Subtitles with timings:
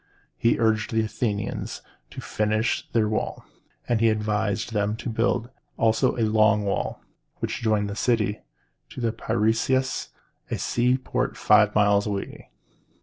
[0.35, 3.43] He urged the Athenians to finish their walls;
[3.87, 6.97] and by his advice they built also the Long Walls,
[7.37, 8.39] which joined the city
[8.89, 10.07] to the Pi ræ´us,
[10.49, 12.49] a seaport five miles away.